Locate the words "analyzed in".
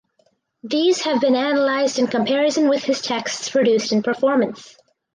1.35-2.07